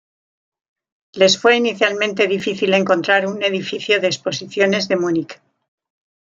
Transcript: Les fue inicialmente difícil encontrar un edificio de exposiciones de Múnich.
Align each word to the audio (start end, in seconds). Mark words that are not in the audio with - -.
Les 1.21 1.35
fue 1.41 1.57
inicialmente 1.57 2.25
difícil 2.25 2.73
encontrar 2.73 3.27
un 3.27 3.43
edificio 3.43 3.99
de 4.01 4.07
exposiciones 4.09 4.87
de 4.87 4.95
Múnich. 5.01 5.37